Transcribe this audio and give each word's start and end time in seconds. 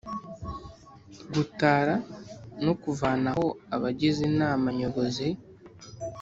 Gutara 1.33 1.95
no 2.65 2.73
kuvanaho 2.81 3.45
abagize 3.75 4.19
Inama 4.29 4.65
Nyobozi 4.77 5.27